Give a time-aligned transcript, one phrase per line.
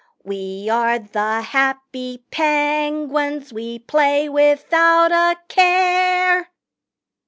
[0.23, 6.49] "We are the happy Penguins We play without a care